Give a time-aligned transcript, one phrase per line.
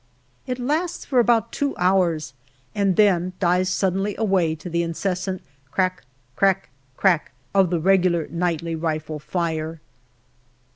[0.47, 2.33] It lasts for about two hours,
[2.73, 6.01] and then dies suddenly away to the incessant crack
[6.35, 9.79] crack crack of the regular nightly rifle fire.